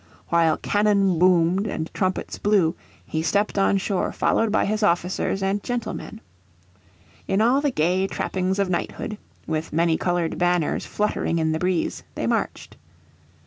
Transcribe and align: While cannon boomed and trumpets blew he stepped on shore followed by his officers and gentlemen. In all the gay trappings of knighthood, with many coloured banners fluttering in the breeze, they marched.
While 0.29 0.57
cannon 0.57 1.19
boomed 1.19 1.67
and 1.67 1.91
trumpets 1.93 2.39
blew 2.39 2.73
he 3.05 3.21
stepped 3.21 3.59
on 3.59 3.77
shore 3.77 4.11
followed 4.11 4.51
by 4.51 4.65
his 4.65 4.81
officers 4.81 5.43
and 5.43 5.61
gentlemen. 5.61 6.21
In 7.27 7.39
all 7.39 7.61
the 7.61 7.69
gay 7.69 8.07
trappings 8.07 8.57
of 8.57 8.67
knighthood, 8.67 9.19
with 9.45 9.71
many 9.71 9.97
coloured 9.99 10.39
banners 10.39 10.87
fluttering 10.87 11.37
in 11.37 11.51
the 11.51 11.59
breeze, 11.59 12.01
they 12.15 12.25
marched. 12.25 12.77